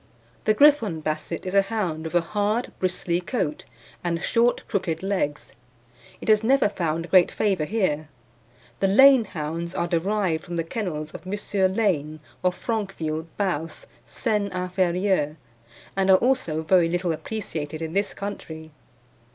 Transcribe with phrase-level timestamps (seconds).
[0.45, 3.65] The Griffon Basset is a hound with a hard bristly coat,
[4.03, 5.51] and short, crooked legs.
[6.21, 8.09] It has never found great favour here.
[8.79, 11.73] The Lane hounds are derived from the kennels of M.
[11.75, 15.35] Lane, of Franqueville, Baos, Seine Inferieure,
[15.95, 18.71] and are also very little appreciated in this country.